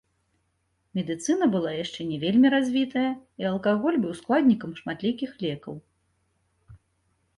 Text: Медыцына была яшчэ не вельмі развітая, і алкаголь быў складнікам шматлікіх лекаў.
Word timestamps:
Медыцына 0.99 1.45
была 1.55 1.71
яшчэ 1.83 2.01
не 2.13 2.17
вельмі 2.23 2.47
развітая, 2.55 3.05
і 3.43 3.49
алкаголь 3.53 4.01
быў 4.07 4.17
складнікам 4.23 4.71
шматлікіх 4.81 5.31
лекаў. 5.45 5.73